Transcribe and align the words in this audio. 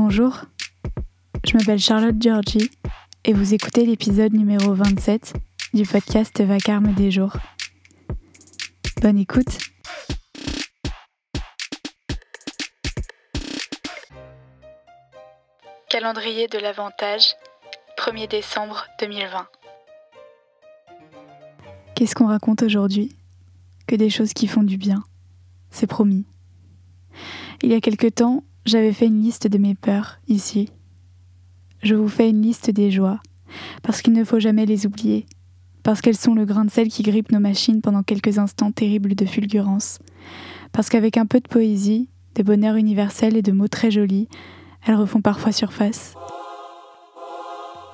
Bonjour, 0.00 0.42
je 1.44 1.56
m'appelle 1.56 1.80
Charlotte 1.80 2.22
Georgie 2.22 2.70
et 3.24 3.32
vous 3.32 3.52
écoutez 3.52 3.84
l'épisode 3.84 4.32
numéro 4.32 4.72
27 4.72 5.34
du 5.74 5.82
podcast 5.82 6.40
Vacarme 6.40 6.92
des 6.94 7.10
jours. 7.10 7.32
Bonne 9.02 9.18
écoute. 9.18 9.58
Calendrier 15.90 16.46
de 16.46 16.58
l'avantage, 16.58 17.32
1er 17.96 18.28
décembre 18.28 18.86
2020. 19.00 19.48
Qu'est-ce 21.96 22.14
qu'on 22.14 22.28
raconte 22.28 22.62
aujourd'hui? 22.62 23.16
Que 23.88 23.96
des 23.96 24.10
choses 24.10 24.32
qui 24.32 24.46
font 24.46 24.62
du 24.62 24.76
bien. 24.76 25.02
C'est 25.72 25.88
promis. 25.88 26.24
Il 27.62 27.72
y 27.72 27.74
a 27.74 27.80
quelque 27.80 28.06
temps, 28.06 28.44
j'avais 28.68 28.92
fait 28.92 29.06
une 29.06 29.22
liste 29.22 29.48
de 29.48 29.58
mes 29.58 29.74
peurs 29.74 30.18
ici. 30.28 30.70
Je 31.82 31.94
vous 31.94 32.08
fais 32.08 32.28
une 32.28 32.42
liste 32.42 32.70
des 32.70 32.90
joies, 32.90 33.20
parce 33.82 34.02
qu'il 34.02 34.12
ne 34.12 34.24
faut 34.24 34.40
jamais 34.40 34.66
les 34.66 34.86
oublier, 34.86 35.26
parce 35.82 36.00
qu'elles 36.00 36.16
sont 36.16 36.34
le 36.34 36.44
grain 36.44 36.64
de 36.66 36.70
sel 36.70 36.88
qui 36.88 37.02
grippe 37.02 37.32
nos 37.32 37.40
machines 37.40 37.80
pendant 37.80 38.02
quelques 38.02 38.38
instants 38.38 38.70
terribles 38.70 39.14
de 39.14 39.24
fulgurance, 39.24 40.00
parce 40.72 40.90
qu'avec 40.90 41.16
un 41.16 41.24
peu 41.24 41.40
de 41.40 41.48
poésie, 41.48 42.10
de 42.34 42.42
bonheur 42.42 42.76
universel 42.76 43.36
et 43.36 43.42
de 43.42 43.52
mots 43.52 43.68
très 43.68 43.90
jolis, 43.90 44.28
elles 44.86 44.96
refont 44.96 45.22
parfois 45.22 45.52
surface. 45.52 46.14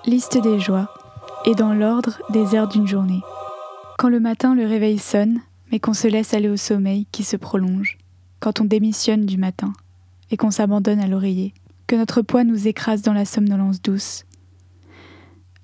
Liste 0.06 0.42
des 0.42 0.58
joies, 0.58 0.92
et 1.46 1.54
dans 1.54 1.72
l'ordre 1.72 2.20
des 2.30 2.54
heures 2.54 2.68
d'une 2.68 2.88
journée. 2.88 3.20
Quand 3.96 4.08
le 4.08 4.18
matin 4.18 4.54
le 4.54 4.66
réveil 4.66 4.98
sonne, 4.98 5.40
mais 5.70 5.78
qu'on 5.78 5.94
se 5.94 6.08
laisse 6.08 6.34
aller 6.34 6.48
au 6.48 6.56
sommeil 6.56 7.06
qui 7.12 7.22
se 7.22 7.36
prolonge, 7.36 7.98
quand 8.40 8.60
on 8.60 8.64
démissionne 8.64 9.24
du 9.24 9.38
matin, 9.38 9.72
qu'on 10.36 10.50
s'abandonne 10.50 11.00
à 11.00 11.06
l'oreiller, 11.06 11.54
que 11.86 11.96
notre 11.96 12.22
poids 12.22 12.44
nous 12.44 12.68
écrase 12.68 13.02
dans 13.02 13.12
la 13.12 13.24
somnolence 13.24 13.82
douce. 13.82 14.24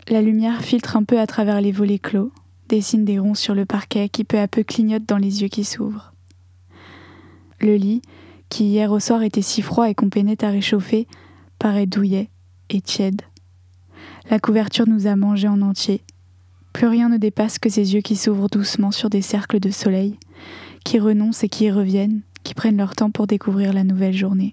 La 0.08 0.22
lumière 0.22 0.62
filtre 0.62 0.96
un 0.96 1.04
peu 1.04 1.20
à 1.20 1.26
travers 1.26 1.60
les 1.60 1.72
volets 1.72 1.98
clos, 1.98 2.32
dessine 2.68 3.04
des 3.04 3.18
ronds 3.18 3.34
sur 3.34 3.54
le 3.54 3.66
parquet 3.66 4.08
qui 4.08 4.24
peu 4.24 4.38
à 4.38 4.48
peu 4.48 4.62
clignotent 4.62 5.06
dans 5.06 5.18
les 5.18 5.42
yeux 5.42 5.48
qui 5.48 5.64
s'ouvrent. 5.64 6.12
Le 7.60 7.76
lit, 7.76 8.02
qui 8.48 8.64
hier 8.64 8.90
au 8.90 9.00
soir 9.00 9.22
était 9.22 9.42
si 9.42 9.62
froid 9.62 9.88
et 9.88 9.94
qu'on 9.94 10.08
peinait 10.08 10.44
à 10.44 10.50
réchauffer, 10.50 11.06
paraît 11.58 11.86
douillet 11.86 12.30
et 12.70 12.80
tiède. 12.80 13.22
La 14.30 14.38
couverture 14.38 14.88
nous 14.88 15.06
a 15.06 15.16
mangés 15.16 15.48
en 15.48 15.60
entier. 15.60 16.02
Plus 16.72 16.86
rien 16.86 17.08
ne 17.08 17.16
dépasse 17.16 17.58
que 17.58 17.68
ces 17.68 17.94
yeux 17.94 18.00
qui 18.00 18.16
s'ouvrent 18.16 18.48
doucement 18.48 18.90
sur 18.90 19.10
des 19.10 19.22
cercles 19.22 19.60
de 19.60 19.70
soleil, 19.70 20.18
qui 20.84 20.98
renoncent 20.98 21.44
et 21.44 21.48
qui 21.48 21.70
reviennent, 21.70 22.22
qui 22.44 22.54
prennent 22.54 22.76
leur 22.76 22.94
temps 22.94 23.10
pour 23.10 23.26
découvrir 23.26 23.72
la 23.72 23.84
nouvelle 23.84 24.16
journée. 24.16 24.52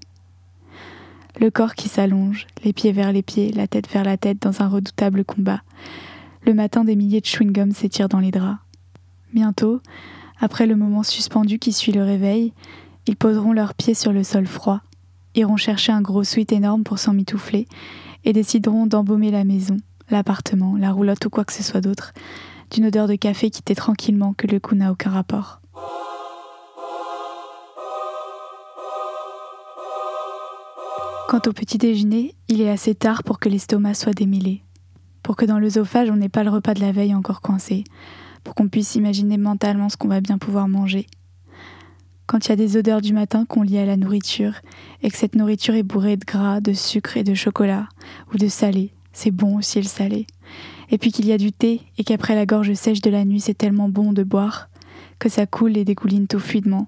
Le 1.40 1.52
corps 1.52 1.76
qui 1.76 1.88
s'allonge, 1.88 2.48
les 2.64 2.74
pieds 2.74 2.92
vers 2.92 3.12
les 3.12 3.22
pieds, 3.22 3.52
la 3.52 3.68
tête 3.68 3.88
vers 3.92 4.04
la 4.04 4.18
tête 4.18 4.42
dans 4.42 4.64
un 4.64 4.68
redoutable 4.68 5.24
combat. 5.24 5.62
Le 6.44 6.56
matin, 6.56 6.84
des 6.84 6.96
milliers 6.96 7.22
de 7.22 7.28
chewing-gums 7.28 7.74
s'étirent 7.74 8.10
dans 8.10 8.20
les 8.20 8.32
draps. 8.32 8.58
Bientôt, 9.34 9.80
après 10.40 10.66
le 10.66 10.76
moment 10.76 11.04
suspendu 11.04 11.60
qui 11.60 11.74
suit 11.74 11.92
le 11.92 12.04
réveil, 12.04 12.54
ils 13.06 13.16
poseront 13.16 13.54
leurs 13.54 13.76
pieds 13.76 13.94
sur 13.94 14.14
le 14.14 14.24
sol 14.24 14.48
froid, 14.48 14.82
iront 15.36 15.58
chercher 15.58 15.92
un 15.92 16.02
gros 16.02 16.24
sweat 16.24 16.52
énorme 16.52 16.84
pour 16.84 16.98
s'en 16.98 17.14
mitoufler 17.14 17.68
et 18.26 18.34
décideront 18.34 18.88
d'embaumer 18.88 19.30
la 19.30 19.44
maison, 19.44 19.78
l'appartement, 20.10 20.76
la 20.76 20.92
roulotte 20.92 21.26
ou 21.26 21.30
quoi 21.30 21.46
que 21.46 21.54
ce 21.54 21.62
soit 21.62 21.82
d'autre, 21.82 22.14
d'une 22.72 22.88
odeur 22.88 23.08
de 23.08 23.16
café 23.16 23.52
qui 23.52 23.62
tait 23.62 23.76
tranquillement 23.76 24.34
que 24.34 24.48
le 24.48 24.60
coup 24.60 24.74
n'a 24.74 24.92
aucun 24.92 25.12
rapport. 25.12 25.62
Quant 31.28 31.42
au 31.45 31.52
petit 31.52 31.78
déjeuner, 31.78 32.36
il 32.47 32.61
est 32.61 32.70
assez 32.70 32.95
tard 32.95 33.22
pour 33.22 33.38
que 33.38 33.50
l'estomac 33.50 33.95
soit 33.95 34.14
démêlé, 34.14 34.64
pour 35.23 35.36
que 35.36 35.44
dans 35.44 35.59
l'œsophage 35.59 36.09
on 36.09 36.16
n'ait 36.16 36.30
pas 36.30 36.45
le 36.45 36.50
repas 36.50 36.73
de 36.73 36.80
la 36.80 36.94
veille 36.94 37.14
encore 37.14 37.42
coincé, 37.42 37.84
pour 38.46 38.56
qu'on 38.56 38.69
puisse 38.69 38.96
imaginer 38.96 39.35
mentalement 39.35 39.90
ce 39.90 39.97
qu'on 39.97 40.07
va 40.07 40.22
bien 40.22 40.38
pouvoir 40.38 40.69
manger. 40.69 41.06
Quand 42.28 42.46
il 42.46 42.50
y 42.50 42.52
a 42.53 42.56
des 42.56 42.78
odeurs 42.78 43.02
du 43.02 43.12
matin 43.12 43.44
qu'on 43.44 43.62
lie 43.62 43.78
à 43.78 43.85
la 43.85 43.97
nourriture, 43.97 44.53
et 45.03 45.12
que 45.12 45.18
cette 45.18 45.35
nourriture 45.35 45.74
est 45.74 45.84
bourrée 45.84 46.16
de 46.16 46.24
gras, 46.24 46.62
de 46.62 46.72
sucre 46.72 47.18
et 47.18 47.25
de 47.25 47.34
chocolat, 47.34 47.90
ou 48.34 48.38
de 48.38 48.47
salé, 48.47 48.94
c'est 49.12 49.31
bon 49.31 49.57
aussi 49.57 49.81
le 49.81 49.88
salé. 49.88 50.28
Et 50.91 50.97
puis 50.97 51.12
qu'il 51.12 51.25
y 51.25 51.34
a 51.34 51.38
du 51.38 51.52
thé, 51.52 51.81
et 51.97 52.06
qu'après 52.06 52.35
la 52.35 52.46
gorge 52.46 52.72
sèche 52.72 53.02
de 53.02 53.09
la 53.09 53.25
nuit 53.25 53.41
c'est 53.41 53.53
tellement 53.53 53.90
bon 53.90 54.13
de 54.13 54.23
boire, 54.23 54.69
que 55.19 55.28
ça 55.28 55.46
coule 55.46 55.75
et 55.75 55.84
dégouline 55.84 56.28
tout 56.28 56.40
fluidement. 56.40 56.88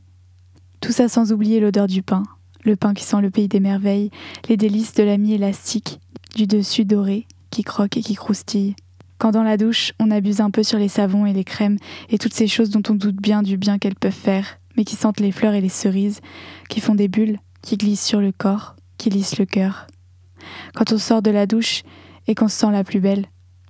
Tout 0.80 0.94
ça 0.94 1.10
sans 1.10 1.34
oublier 1.34 1.60
l'odeur 1.60 1.88
du 1.88 2.04
pain, 2.04 2.24
le 2.64 2.76
pain 2.76 2.94
qui 2.94 3.04
sent 3.04 3.22
le 3.22 3.30
pays 3.30 3.48
des 3.48 3.60
merveilles, 3.60 4.12
les 4.48 4.58
délices 4.58 4.94
de 4.94 5.04
la 5.04 5.18
mie 5.18 5.34
élastique, 5.34 6.00
du 6.36 6.48
dessus 6.48 6.86
doré, 6.86 7.28
qui 7.50 7.64
croque 7.64 7.98
et 7.98 8.02
qui 8.02 8.16
croustille. 8.16 8.76
Quand 9.18 9.32
dans 9.32 9.44
la 9.44 9.58
douche, 9.58 9.94
on 10.00 10.12
abuse 10.12 10.40
un 10.40 10.50
peu 10.50 10.64
sur 10.64 10.80
les 10.80 10.88
savons 10.88 11.26
et 11.26 11.34
les 11.34 11.44
crèmes 11.44 11.78
et 12.10 12.18
toutes 12.18 12.34
ces 12.34 12.48
choses 12.48 12.70
dont 12.70 12.84
on 12.90 12.96
doute 12.96 13.18
bien 13.18 13.44
du 13.44 13.58
bien 13.58 13.78
qu'elles 13.78 13.96
peuvent 13.96 14.12
faire, 14.12 14.60
mais 14.78 14.86
qui 14.86 14.96
sentent 14.96 15.20
les 15.20 15.34
fleurs 15.34 15.54
et 15.54 15.62
les 15.62 15.70
cerises, 15.70 16.22
qui 16.70 16.80
font 16.80 16.96
des 16.96 17.10
bulles, 17.10 17.38
qui 17.62 17.76
glissent 17.76 18.06
sur 18.06 18.22
le 18.22 18.32
corps, 18.32 18.76
qui 18.98 19.10
lissent 19.10 19.38
le 19.38 19.46
cœur. 19.46 19.88
Quand 20.74 20.94
on 20.94 20.98
sort 20.98 21.22
de 21.22 21.32
la 21.32 21.48
douche 21.48 21.84
et 22.28 22.36
qu'on 22.36 22.48
se 22.48 22.58
sent 22.58 22.72
la 22.72 22.86
plus 22.86 23.02
belle, 23.02 23.26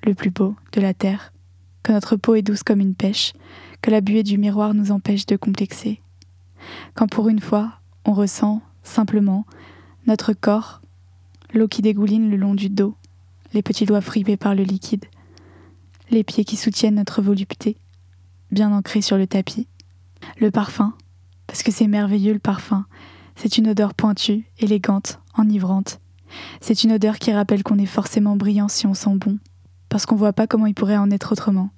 le 0.05 0.13
plus 0.13 0.29
beau 0.29 0.55
de 0.73 0.81
la 0.81 0.93
terre, 0.93 1.33
que 1.81 1.91
notre 1.91 2.15
peau 2.15 2.35
est 2.35 2.41
douce 2.41 2.63
comme 2.63 2.79
une 2.79 2.95
pêche, 2.95 3.33
que 3.81 3.89
la 3.89 4.01
buée 4.01 4.23
du 4.23 4.37
miroir 4.37 4.73
nous 4.73 4.91
empêche 4.91 5.25
de 5.25 5.35
complexer. 5.35 6.01
Quand 6.93 7.07
pour 7.07 7.29
une 7.29 7.39
fois, 7.39 7.71
on 8.05 8.13
ressent, 8.13 8.61
simplement, 8.89 9.45
notre 10.07 10.33
corps, 10.33 10.81
l'eau 11.53 11.67
qui 11.67 11.81
dégouline 11.81 12.29
le 12.29 12.37
long 12.37 12.55
du 12.55 12.69
dos, 12.69 12.95
les 13.53 13.61
petits 13.61 13.85
doigts 13.85 14.01
fripés 14.01 14.37
par 14.37 14.55
le 14.55 14.63
liquide, 14.63 15.05
les 16.11 16.23
pieds 16.23 16.45
qui 16.45 16.57
soutiennent 16.57 16.95
notre 16.95 17.21
volupté, 17.21 17.77
bien 18.51 18.71
ancrés 18.71 19.01
sur 19.01 19.17
le 19.17 19.27
tapis, 19.27 19.67
le 20.39 20.51
parfum, 20.51 20.93
parce 21.47 21.63
que 21.63 21.71
c'est 21.71 21.87
merveilleux 21.87 22.33
le 22.33 22.39
parfum, 22.39 22.85
c'est 23.35 23.57
une 23.57 23.69
odeur 23.69 23.93
pointue, 23.93 24.45
élégante, 24.59 25.19
enivrante. 25.37 25.99
C'est 26.61 26.83
une 26.83 26.91
odeur 26.91 27.17
qui 27.17 27.31
rappelle 27.31 27.63
qu'on 27.63 27.79
est 27.79 27.85
forcément 27.85 28.35
brillant 28.35 28.67
si 28.67 28.85
on 28.85 28.93
sent 28.93 29.15
bon, 29.15 29.39
parce 29.87 30.05
qu'on 30.05 30.15
voit 30.15 30.33
pas 30.33 30.45
comment 30.45 30.65
il 30.65 30.75
pourrait 30.75 30.97
en 30.97 31.09
être 31.09 31.31
autrement. 31.31 31.69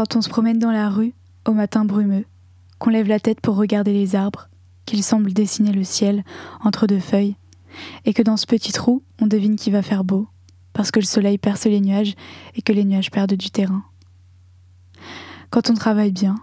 Quand 0.00 0.16
on 0.16 0.22
se 0.22 0.30
promène 0.30 0.58
dans 0.58 0.70
la 0.70 0.88
rue, 0.88 1.12
au 1.46 1.52
matin 1.52 1.84
brumeux, 1.84 2.24
qu'on 2.78 2.88
lève 2.88 3.06
la 3.06 3.20
tête 3.20 3.42
pour 3.42 3.56
regarder 3.56 3.92
les 3.92 4.16
arbres, 4.16 4.48
qu'ils 4.86 5.02
semblent 5.02 5.34
dessiner 5.34 5.72
le 5.72 5.84
ciel 5.84 6.24
entre 6.64 6.86
deux 6.86 7.00
feuilles, 7.00 7.36
et 8.06 8.14
que 8.14 8.22
dans 8.22 8.38
ce 8.38 8.46
petit 8.46 8.72
trou, 8.72 9.02
on 9.20 9.26
devine 9.26 9.56
qu'il 9.56 9.74
va 9.74 9.82
faire 9.82 10.02
beau, 10.02 10.26
parce 10.72 10.90
que 10.90 11.00
le 11.00 11.04
soleil 11.04 11.36
perce 11.36 11.66
les 11.66 11.82
nuages 11.82 12.14
et 12.54 12.62
que 12.62 12.72
les 12.72 12.86
nuages 12.86 13.10
perdent 13.10 13.34
du 13.34 13.50
terrain. 13.50 13.84
Quand 15.50 15.68
on 15.68 15.74
travaille 15.74 16.12
bien, 16.12 16.36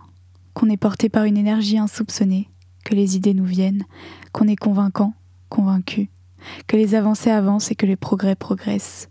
qu'on 0.53 0.69
est 0.69 0.77
porté 0.77 1.09
par 1.09 1.23
une 1.23 1.35
énergie 1.35 1.79
insoupçonnée, 1.79 2.51
que 2.85 2.93
les 2.93 3.15
idées 3.15 3.33
nous 3.33 3.43
viennent, 3.43 3.85
qu'on 4.33 4.47
est 4.47 4.55
convaincant, 4.55 5.15
convaincu, 5.49 6.11
que 6.67 6.77
les 6.77 6.93
avancées 6.93 7.31
avancent 7.31 7.71
et 7.71 7.75
que 7.75 7.87
les 7.87 7.95
progrès 7.95 8.35
progressent. 8.35 9.09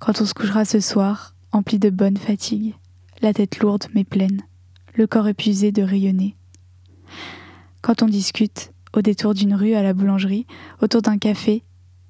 Quand 0.00 0.22
on 0.22 0.24
se 0.24 0.32
couchera 0.32 0.64
ce 0.64 0.80
soir, 0.80 1.34
empli 1.52 1.78
de 1.78 1.90
bonne 1.90 2.16
fatigue, 2.16 2.76
la 3.24 3.32
tête 3.32 3.58
lourde 3.60 3.86
mais 3.94 4.04
pleine, 4.04 4.42
le 4.94 5.06
corps 5.06 5.28
épuisé 5.28 5.72
de 5.72 5.82
rayonner. 5.82 6.36
Quand 7.80 8.02
on 8.02 8.06
discute, 8.06 8.70
au 8.92 9.00
détour 9.00 9.32
d'une 9.32 9.54
rue 9.54 9.72
à 9.72 9.82
la 9.82 9.94
boulangerie, 9.94 10.46
autour 10.82 11.00
d'un 11.00 11.16
café, 11.16 11.64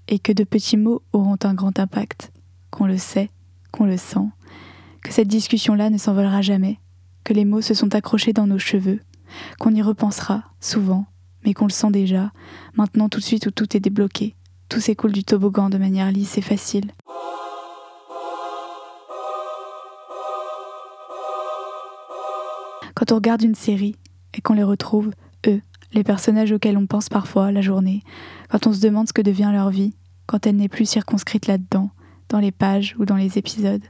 et 0.08 0.18
que 0.18 0.32
de 0.32 0.42
petits 0.42 0.76
mots 0.76 1.02
auront 1.12 1.38
un 1.44 1.54
grand 1.54 1.78
impact, 1.78 2.32
qu'on 2.72 2.86
le 2.86 2.98
sait, 2.98 3.30
qu'on 3.70 3.84
le 3.84 3.96
sent, 3.96 4.26
que 5.04 5.12
cette 5.12 5.28
discussion-là 5.28 5.88
ne 5.88 5.98
s'envolera 5.98 6.42
jamais, 6.42 6.80
que 7.22 7.32
les 7.32 7.44
mots 7.44 7.62
se 7.62 7.74
sont 7.74 7.94
accrochés 7.94 8.32
dans 8.32 8.48
nos 8.48 8.58
cheveux, 8.58 9.00
qu'on 9.60 9.72
y 9.72 9.82
repensera, 9.82 10.42
souvent, 10.60 11.06
mais 11.44 11.54
qu'on 11.54 11.66
le 11.66 11.70
sent 11.70 11.92
déjà, 11.92 12.32
maintenant 12.74 13.08
tout 13.08 13.20
de 13.20 13.24
suite 13.24 13.46
où 13.46 13.52
tout 13.52 13.76
est 13.76 13.80
débloqué, 13.80 14.34
tout 14.68 14.80
s'écoule 14.80 15.12
du 15.12 15.22
toboggan 15.22 15.70
de 15.70 15.78
manière 15.78 16.10
lisse 16.10 16.38
et 16.38 16.42
facile. 16.42 16.90
Quand 23.06 23.12
on 23.12 23.16
regarde 23.16 23.42
une 23.42 23.54
série 23.54 23.96
et 24.32 24.40
qu'on 24.40 24.54
les 24.54 24.62
retrouve, 24.62 25.10
eux, 25.46 25.60
les 25.92 26.02
personnages 26.02 26.52
auxquels 26.52 26.78
on 26.78 26.86
pense 26.86 27.10
parfois 27.10 27.52
la 27.52 27.60
journée, 27.60 28.02
quand 28.48 28.66
on 28.66 28.72
se 28.72 28.80
demande 28.80 29.08
ce 29.08 29.12
que 29.12 29.20
devient 29.20 29.50
leur 29.52 29.68
vie, 29.68 29.94
quand 30.24 30.46
elle 30.46 30.56
n'est 30.56 30.70
plus 30.70 30.88
circonscrite 30.88 31.46
là-dedans, 31.46 31.90
dans 32.30 32.38
les 32.38 32.50
pages 32.50 32.94
ou 32.98 33.04
dans 33.04 33.16
les 33.16 33.36
épisodes, 33.36 33.84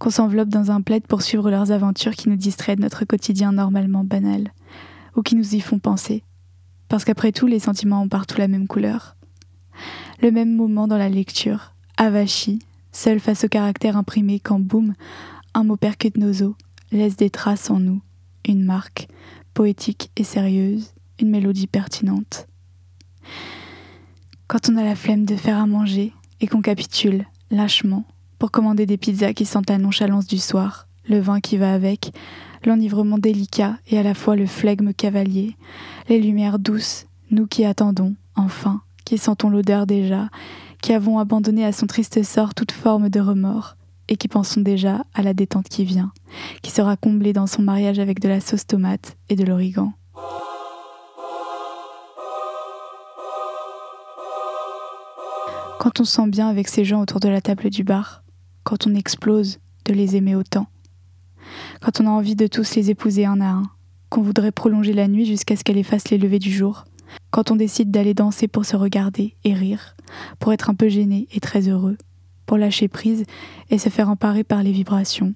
qu'on 0.00 0.10
s'enveloppe 0.10 0.48
dans 0.48 0.72
un 0.72 0.80
plaid 0.80 1.06
pour 1.06 1.22
suivre 1.22 1.52
leurs 1.52 1.70
aventures 1.70 2.16
qui 2.16 2.28
nous 2.28 2.34
distraient 2.34 2.74
de 2.74 2.80
notre 2.80 3.04
quotidien 3.04 3.52
normalement 3.52 4.02
banal, 4.02 4.52
ou 5.14 5.22
qui 5.22 5.36
nous 5.36 5.54
y 5.54 5.60
font 5.60 5.78
penser, 5.78 6.24
parce 6.88 7.04
qu'après 7.04 7.30
tout, 7.30 7.46
les 7.46 7.60
sentiments 7.60 8.02
ont 8.02 8.08
partout 8.08 8.38
la 8.38 8.48
même 8.48 8.66
couleur. 8.66 9.14
Le 10.20 10.32
même 10.32 10.52
moment 10.52 10.88
dans 10.88 10.98
la 10.98 11.08
lecture, 11.08 11.74
avachi, 11.96 12.58
seul 12.90 13.20
face 13.20 13.44
au 13.44 13.48
caractère 13.48 13.96
imprimé 13.96 14.40
quand, 14.40 14.58
boum, 14.58 14.94
un 15.54 15.62
mot 15.62 15.76
percute 15.76 16.16
nos 16.16 16.42
os, 16.42 16.56
laisse 16.90 17.14
des 17.14 17.30
traces 17.30 17.70
en 17.70 17.78
nous, 17.78 18.00
une 18.46 18.64
marque, 18.64 19.08
poétique 19.54 20.10
et 20.16 20.24
sérieuse, 20.24 20.92
une 21.20 21.30
mélodie 21.30 21.66
pertinente. 21.66 22.46
Quand 24.46 24.68
on 24.68 24.76
a 24.76 24.84
la 24.84 24.94
flemme 24.94 25.24
de 25.24 25.36
faire 25.36 25.58
à 25.58 25.66
manger 25.66 26.12
et 26.40 26.46
qu'on 26.46 26.62
capitule, 26.62 27.26
lâchement, 27.50 28.04
pour 28.38 28.50
commander 28.50 28.86
des 28.86 28.96
pizzas 28.96 29.32
qui 29.32 29.44
sentent 29.44 29.70
la 29.70 29.78
nonchalance 29.78 30.26
du 30.26 30.38
soir, 30.38 30.86
le 31.08 31.18
vin 31.18 31.40
qui 31.40 31.56
va 31.56 31.72
avec, 31.72 32.12
l'enivrement 32.64 33.18
délicat 33.18 33.78
et 33.88 33.98
à 33.98 34.02
la 34.02 34.14
fois 34.14 34.36
le 34.36 34.46
flegme 34.46 34.92
cavalier, 34.92 35.56
les 36.08 36.20
lumières 36.20 36.58
douces, 36.58 37.06
nous 37.30 37.46
qui 37.46 37.64
attendons, 37.64 38.14
enfin, 38.34 38.82
qui 39.04 39.18
sentons 39.18 39.50
l'odeur 39.50 39.86
déjà, 39.86 40.28
qui 40.82 40.92
avons 40.92 41.18
abandonné 41.18 41.64
à 41.64 41.72
son 41.72 41.86
triste 41.86 42.22
sort 42.22 42.54
toute 42.54 42.72
forme 42.72 43.08
de 43.08 43.20
remords, 43.20 43.75
et 44.08 44.16
qui 44.16 44.28
pensons 44.28 44.60
déjà 44.60 45.04
à 45.14 45.22
la 45.22 45.34
détente 45.34 45.68
qui 45.68 45.84
vient, 45.84 46.12
qui 46.62 46.70
sera 46.70 46.96
comblée 46.96 47.32
dans 47.32 47.46
son 47.46 47.62
mariage 47.62 47.98
avec 47.98 48.20
de 48.20 48.28
la 48.28 48.40
sauce 48.40 48.66
tomate 48.66 49.16
et 49.28 49.36
de 49.36 49.44
l'origan. 49.44 49.92
Quand 55.78 56.00
on 56.00 56.04
sent 56.04 56.28
bien 56.28 56.48
avec 56.48 56.68
ces 56.68 56.84
gens 56.84 57.00
autour 57.00 57.20
de 57.20 57.28
la 57.28 57.40
table 57.40 57.70
du 57.70 57.84
bar, 57.84 58.22
quand 58.64 58.86
on 58.86 58.94
explose 58.94 59.58
de 59.84 59.92
les 59.92 60.16
aimer 60.16 60.34
autant, 60.34 60.66
quand 61.80 62.00
on 62.00 62.06
a 62.06 62.10
envie 62.10 62.34
de 62.34 62.46
tous 62.46 62.74
les 62.74 62.90
épouser 62.90 63.24
un 63.24 63.40
à 63.40 63.48
un, 63.48 63.62
qu'on 64.08 64.22
voudrait 64.22 64.52
prolonger 64.52 64.92
la 64.92 65.08
nuit 65.08 65.26
jusqu'à 65.26 65.56
ce 65.56 65.64
qu'elle 65.64 65.78
efface 65.78 66.10
les 66.10 66.18
levées 66.18 66.38
du 66.38 66.52
jour, 66.52 66.84
quand 67.30 67.50
on 67.50 67.56
décide 67.56 67.90
d'aller 67.90 68.14
danser 68.14 68.48
pour 68.48 68.64
se 68.64 68.76
regarder 68.76 69.36
et 69.44 69.54
rire, 69.54 69.96
pour 70.38 70.52
être 70.52 70.70
un 70.70 70.74
peu 70.74 70.88
gêné 70.88 71.28
et 71.32 71.40
très 71.40 71.68
heureux, 71.68 71.96
pour 72.46 72.56
lâcher 72.56 72.88
prise 72.88 73.24
et 73.70 73.78
se 73.78 73.88
faire 73.88 74.08
emparer 74.08 74.44
par 74.44 74.62
les 74.62 74.72
vibrations, 74.72 75.34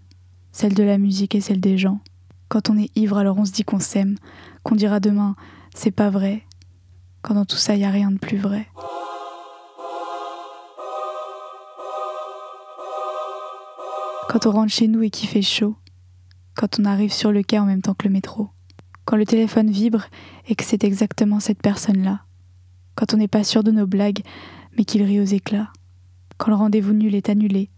celles 0.53 0.75
de 0.75 0.83
la 0.83 0.99
musique 0.99 1.35
et 1.35 1.41
celles 1.41 1.61
des 1.61 1.77
gens. 1.77 2.01
Quand 2.49 2.71
on 2.71 2.79
est 2.79 2.97
ivre, 2.97 3.19
alors 3.19 3.39
on 3.39 3.45
se 3.45 3.53
dit 3.53 3.65
qu'on 3.65 3.81
s'aime, 3.81 4.17
qu'on 4.62 4.77
dira 4.77 5.01
demain 5.01 5.37
c'est 5.75 5.91
pas 5.91 6.11
vrai, 6.11 6.43
quand 7.23 7.35
dans 7.35 7.45
tout 7.45 7.57
ça 7.57 7.77
y 7.77 7.85
a 7.85 7.91
rien 7.91 8.11
de 8.11 8.19
plus 8.19 8.39
vrai. 8.39 8.67
Quand 14.29 14.47
on 14.47 14.53
rentre 14.53 14.73
chez 14.73 14.89
nous 14.89 15.03
et 15.03 15.11
qu'il 15.11 15.29
fait 15.29 15.43
chaud, 15.43 15.77
quand 16.55 16.79
on 16.79 16.85
arrive 16.85 17.13
sur 17.13 17.33
le 17.33 17.43
quai 17.43 17.59
en 17.59 17.67
même 17.67 17.83
temps 17.83 17.95
que 17.95 18.06
le 18.06 18.13
métro, 18.13 18.51
quand 19.05 19.17
le 19.17 19.27
téléphone 19.27 19.71
vibre 19.71 20.06
et 20.47 20.55
que 20.55 20.65
c'est 20.65 20.85
exactement 20.85 21.41
cette 21.41 21.63
personne-là, 21.63 22.21
quand 22.95 23.15
on 23.15 23.17
n'est 23.17 23.29
pas 23.29 23.45
sûr 23.45 23.65
de 23.65 23.71
nos 23.71 23.87
blagues 23.87 24.23
mais 24.77 24.85
qu'il 24.85 25.03
rit 25.03 25.21
aux 25.21 25.25
éclats, 25.25 25.73
quand 26.41 26.51
le 26.51 26.57
rendez-vous 26.57 26.95
nul 26.95 27.15
est 27.15 27.29
annulé, 27.29 27.69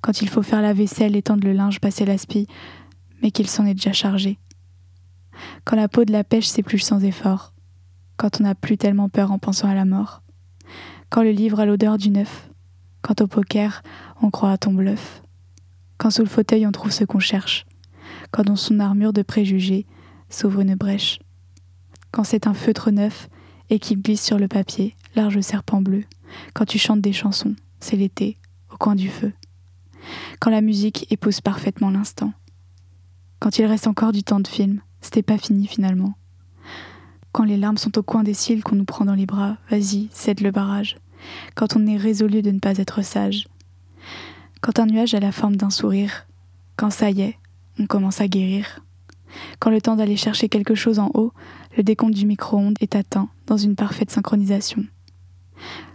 quand 0.00 0.20
il 0.20 0.28
faut 0.28 0.42
faire 0.42 0.60
la 0.60 0.72
vaisselle, 0.72 1.14
étendre 1.14 1.44
le 1.44 1.52
linge, 1.52 1.78
passer 1.78 2.04
l'aspi, 2.04 2.48
mais 3.22 3.30
qu'il 3.30 3.48
s'en 3.48 3.64
est 3.66 3.74
déjà 3.74 3.92
chargé, 3.92 4.36
quand 5.64 5.76
la 5.76 5.86
peau 5.86 6.04
de 6.04 6.10
la 6.10 6.24
pêche 6.24 6.48
s'épluche 6.48 6.82
sans 6.82 7.04
effort, 7.04 7.52
quand 8.16 8.40
on 8.40 8.42
n'a 8.42 8.56
plus 8.56 8.76
tellement 8.78 9.08
peur 9.08 9.30
en 9.30 9.38
pensant 9.38 9.68
à 9.68 9.74
la 9.74 9.84
mort, 9.84 10.22
quand 11.08 11.22
le 11.22 11.30
livre 11.30 11.60
a 11.60 11.66
l'odeur 11.66 11.96
du 11.96 12.10
neuf, 12.10 12.50
quand 13.00 13.20
au 13.20 13.28
poker 13.28 13.84
on 14.20 14.30
croit 14.30 14.50
à 14.50 14.58
ton 14.58 14.74
bluff, 14.74 15.22
quand 15.96 16.10
sous 16.10 16.22
le 16.22 16.28
fauteuil 16.28 16.66
on 16.66 16.72
trouve 16.72 16.90
ce 16.90 17.04
qu'on 17.04 17.20
cherche, 17.20 17.64
quand 18.32 18.42
dans 18.42 18.56
son 18.56 18.80
armure 18.80 19.12
de 19.12 19.22
préjugés 19.22 19.86
s'ouvre 20.30 20.62
une 20.62 20.74
brèche, 20.74 21.20
quand 22.10 22.24
c'est 22.24 22.48
un 22.48 22.54
feutre 22.54 22.90
neuf 22.90 23.28
et 23.70 23.78
qu'il 23.78 24.02
glisse 24.02 24.24
sur 24.24 24.40
le 24.40 24.48
papier, 24.48 24.96
large 25.14 25.40
serpent 25.42 25.80
bleu, 25.80 26.02
quand 26.54 26.64
tu 26.64 26.80
chantes 26.80 27.00
des 27.00 27.12
chansons, 27.12 27.54
c'est 27.84 27.96
l'été, 27.96 28.38
au 28.72 28.78
coin 28.78 28.94
du 28.94 29.10
feu, 29.10 29.34
quand 30.40 30.50
la 30.50 30.62
musique 30.62 31.06
épouse 31.12 31.42
parfaitement 31.42 31.90
l'instant, 31.90 32.32
quand 33.40 33.58
il 33.58 33.66
reste 33.66 33.86
encore 33.86 34.12
du 34.12 34.22
temps 34.22 34.40
de 34.40 34.48
film, 34.48 34.80
c'était 35.02 35.22
pas 35.22 35.36
fini 35.36 35.66
finalement, 35.66 36.14
quand 37.32 37.44
les 37.44 37.58
larmes 37.58 37.76
sont 37.76 37.98
au 37.98 38.02
coin 38.02 38.22
des 38.22 38.32
cils 38.32 38.64
qu'on 38.64 38.76
nous 38.76 38.86
prend 38.86 39.04
dans 39.04 39.14
les 39.14 39.26
bras, 39.26 39.58
vas-y, 39.68 40.08
cède 40.12 40.40
le 40.40 40.50
barrage, 40.50 40.96
quand 41.54 41.76
on 41.76 41.86
est 41.86 41.98
résolu 41.98 42.40
de 42.40 42.50
ne 42.52 42.58
pas 42.58 42.78
être 42.78 43.02
sage, 43.02 43.48
quand 44.62 44.78
un 44.78 44.86
nuage 44.86 45.12
a 45.12 45.20
la 45.20 45.32
forme 45.32 45.56
d'un 45.56 45.68
sourire, 45.68 46.26
quand 46.76 46.90
ça 46.90 47.10
y 47.10 47.20
est, 47.20 47.36
on 47.78 47.86
commence 47.86 48.22
à 48.22 48.28
guérir. 48.28 48.80
Quand 49.58 49.70
le 49.70 49.82
temps 49.82 49.96
d'aller 49.96 50.16
chercher 50.16 50.48
quelque 50.48 50.74
chose 50.74 50.98
en 50.98 51.10
haut, 51.12 51.34
le 51.76 51.82
décompte 51.82 52.14
du 52.14 52.24
micro-ondes 52.24 52.78
est 52.80 52.96
atteint 52.96 53.28
dans 53.46 53.58
une 53.58 53.76
parfaite 53.76 54.10
synchronisation. 54.10 54.86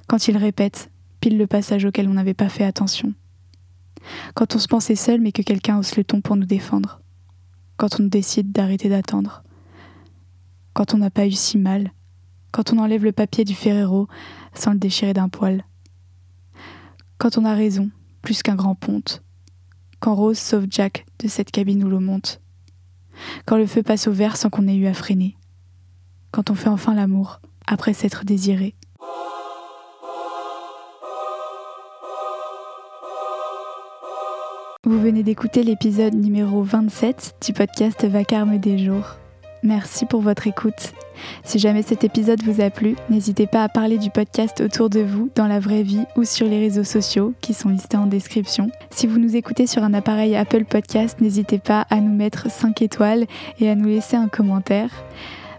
Quand 0.07 0.27
il 0.27 0.37
répète, 0.37 0.91
pile 1.19 1.37
le 1.37 1.47
passage 1.47 1.85
auquel 1.85 2.07
on 2.07 2.13
n'avait 2.13 2.33
pas 2.33 2.49
fait 2.49 2.63
attention. 2.63 3.13
Quand 4.33 4.55
on 4.55 4.59
se 4.59 4.67
pensait 4.67 4.95
seul 4.95 5.21
mais 5.21 5.31
que 5.31 5.41
quelqu'un 5.41 5.77
hausse 5.77 5.95
le 5.97 6.03
ton 6.03 6.21
pour 6.21 6.35
nous 6.35 6.45
défendre. 6.45 7.01
Quand 7.77 7.99
on 7.99 8.03
décide 8.03 8.51
d'arrêter 8.51 8.89
d'attendre. 8.89 9.43
Quand 10.73 10.93
on 10.93 10.97
n'a 10.97 11.09
pas 11.09 11.27
eu 11.27 11.31
si 11.31 11.57
mal. 11.57 11.91
Quand 12.51 12.73
on 12.73 12.79
enlève 12.79 13.03
le 13.03 13.11
papier 13.11 13.45
du 13.45 13.55
Ferrero 13.55 14.07
sans 14.53 14.71
le 14.71 14.79
déchirer 14.79 15.13
d'un 15.13 15.29
poil. 15.29 15.63
Quand 17.17 17.37
on 17.37 17.45
a 17.45 17.53
raison 17.53 17.89
plus 18.21 18.43
qu'un 18.43 18.55
grand 18.55 18.75
ponte. 18.75 19.23
Quand 19.99 20.15
Rose 20.15 20.39
sauve 20.39 20.67
Jack 20.69 21.05
de 21.19 21.27
cette 21.27 21.51
cabine 21.51 21.83
où 21.83 21.89
l'eau 21.89 21.99
monte. 21.99 22.41
Quand 23.45 23.57
le 23.57 23.65
feu 23.65 23.83
passe 23.83 24.07
au 24.07 24.11
vert 24.11 24.37
sans 24.37 24.49
qu'on 24.49 24.67
ait 24.67 24.75
eu 24.75 24.87
à 24.87 24.93
freiner. 24.93 25.35
Quand 26.31 26.49
on 26.49 26.55
fait 26.55 26.69
enfin 26.69 26.93
l'amour, 26.93 27.41
après 27.67 27.93
s'être 27.93 28.23
désiré. 28.23 28.75
Vous 34.89 34.99
venez 34.99 35.21
d'écouter 35.21 35.61
l'épisode 35.61 36.15
numéro 36.15 36.63
27 36.63 37.35
du 37.45 37.53
podcast 37.53 38.05
Vacarme 38.05 38.57
des 38.57 38.79
jours. 38.79 39.17
Merci 39.61 40.07
pour 40.07 40.21
votre 40.21 40.47
écoute. 40.47 40.93
Si 41.43 41.59
jamais 41.59 41.83
cet 41.83 42.03
épisode 42.03 42.41
vous 42.41 42.59
a 42.59 42.71
plu, 42.71 42.95
n'hésitez 43.07 43.45
pas 43.45 43.63
à 43.63 43.69
parler 43.69 43.99
du 43.99 44.09
podcast 44.09 44.61
autour 44.61 44.89
de 44.89 45.01
vous, 45.01 45.29
dans 45.35 45.45
la 45.45 45.59
vraie 45.59 45.83
vie 45.83 46.05
ou 46.15 46.23
sur 46.23 46.47
les 46.47 46.57
réseaux 46.57 46.83
sociaux 46.83 47.35
qui 47.39 47.53
sont 47.53 47.69
listés 47.69 47.97
en 47.97 48.07
description. 48.07 48.71
Si 48.89 49.05
vous 49.05 49.19
nous 49.19 49.35
écoutez 49.35 49.67
sur 49.67 49.83
un 49.83 49.93
appareil 49.93 50.35
Apple 50.35 50.65
Podcast, 50.65 51.21
n'hésitez 51.21 51.59
pas 51.59 51.85
à 51.91 52.01
nous 52.01 52.15
mettre 52.15 52.49
5 52.49 52.81
étoiles 52.81 53.27
et 53.59 53.69
à 53.69 53.75
nous 53.75 53.89
laisser 53.89 54.17
un 54.17 54.27
commentaire. 54.27 54.89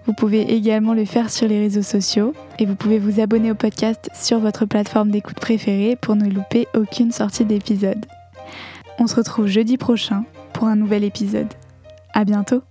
Vous 0.06 0.12
pouvez 0.12 0.56
également 0.56 0.92
le 0.92 1.04
faire 1.04 1.30
sur 1.30 1.46
les 1.46 1.60
réseaux 1.60 1.82
sociaux 1.82 2.32
et 2.58 2.66
vous 2.66 2.74
pouvez 2.74 2.98
vous 2.98 3.20
abonner 3.20 3.52
au 3.52 3.54
podcast 3.54 4.10
sur 4.12 4.40
votre 4.40 4.66
plateforme 4.66 5.12
d'écoute 5.12 5.38
préférée 5.38 5.94
pour 5.94 6.16
ne 6.16 6.28
louper 6.28 6.66
aucune 6.74 7.12
sortie 7.12 7.44
d'épisode. 7.44 8.04
On 9.00 9.06
se 9.06 9.16
retrouve 9.16 9.46
jeudi 9.46 9.78
prochain 9.78 10.24
pour 10.52 10.68
un 10.68 10.76
nouvel 10.76 11.04
épisode. 11.04 11.48
À 12.12 12.24
bientôt! 12.24 12.62